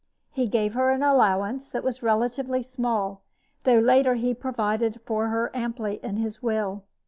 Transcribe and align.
He 0.31 0.47
gave 0.47 0.73
her 0.73 0.89
an 0.89 1.03
allowance 1.03 1.69
that 1.69 1.83
was 1.83 2.01
relatively 2.01 2.63
small, 2.63 3.21
though 3.65 3.77
later 3.77 4.15
he 4.15 4.33
provided 4.33 4.99
for 5.05 5.27
her 5.27 5.51
amply 5.55 5.99
in 6.01 6.17
his 6.17 6.41
will. 6.41 6.85